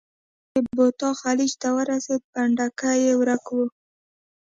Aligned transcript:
کله 0.49 0.51
چې 0.51 0.61
بوتا 0.75 1.09
خلیج 1.21 1.51
ته 1.61 1.67
ورسېدل، 1.77 2.25
پنډکی 2.33 2.93
یې 3.05 3.13
ورک 3.19 3.45
و. 3.55 3.57